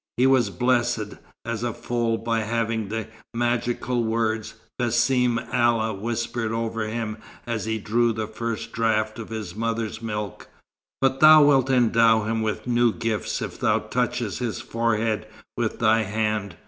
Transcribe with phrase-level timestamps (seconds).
[0.17, 3.05] "He was blessed as a foal by having the
[3.35, 9.55] magical words 'Bissem Allah' whispered over him as he drew the first draught of his
[9.55, 10.47] mother's milk.
[11.01, 16.01] But thou wilt endow him with new gifts if thou touchest his forehead with thy
[16.01, 16.55] hand.